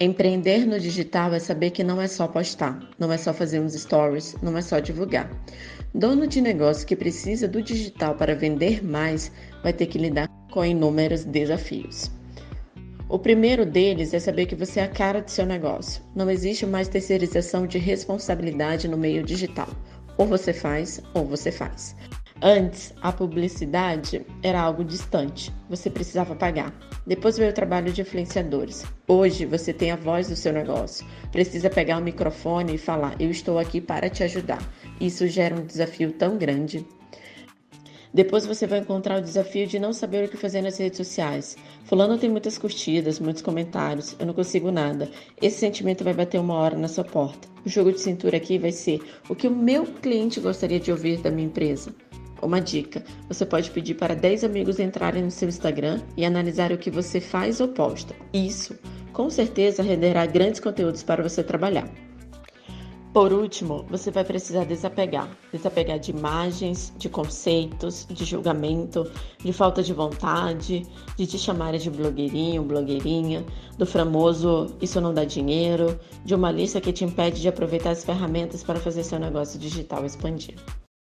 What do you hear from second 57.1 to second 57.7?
faz ou